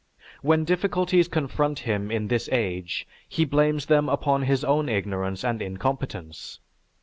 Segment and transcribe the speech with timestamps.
[0.41, 5.61] When difficulties confront him in this age, he blames them upon his own ignorance and
[5.61, 6.59] incompetence.